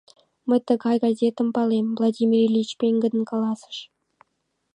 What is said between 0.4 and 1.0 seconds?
—Мый тыгай